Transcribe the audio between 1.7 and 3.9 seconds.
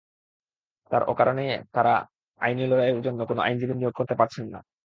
তাঁরা আইনি লড়াইয়ের জন্য কোনো আইনজীবী